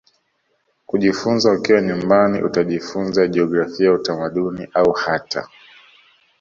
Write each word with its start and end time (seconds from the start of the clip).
kujifunza 0.87 1.51
ukiwa 1.53 1.81
nyumbani 1.81 2.43
Utajifunza 2.43 3.27
jiografia 3.27 3.93
utamaduni 3.93 4.67
au 4.73 4.91
hata 4.91 5.47